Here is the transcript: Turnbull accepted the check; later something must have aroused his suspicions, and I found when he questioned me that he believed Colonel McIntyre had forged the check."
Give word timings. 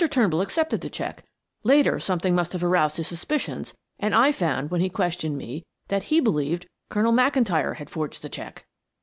Turnbull 0.09 0.41
accepted 0.41 0.81
the 0.81 0.89
check; 0.89 1.25
later 1.63 1.99
something 1.99 2.33
must 2.33 2.53
have 2.53 2.63
aroused 2.63 2.97
his 2.97 3.05
suspicions, 3.07 3.75
and 3.99 4.15
I 4.15 4.31
found 4.31 4.71
when 4.71 4.81
he 4.81 4.89
questioned 4.89 5.37
me 5.37 5.63
that 5.89 6.05
he 6.05 6.19
believed 6.19 6.65
Colonel 6.89 7.13
McIntyre 7.13 7.75
had 7.75 7.87
forged 7.87 8.23
the 8.23 8.29
check." 8.29 8.65